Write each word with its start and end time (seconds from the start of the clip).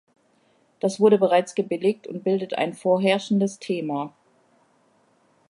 Das 0.79 0.99
wurde 0.99 1.19
bereits 1.19 1.53
gebilligt 1.53 2.07
und 2.07 2.23
bildet 2.23 2.55
ein 2.55 2.73
vorherrschendes 2.73 3.59
Thema. 3.59 4.15